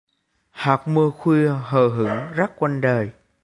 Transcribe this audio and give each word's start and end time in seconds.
Hạt 0.51 0.87
mưa 0.87 1.09
khuya 1.09 1.53
hờ 1.63 1.87
hững 1.87 2.33
rắc 2.35 2.51
quanh 2.59 2.81
đời 2.81 3.11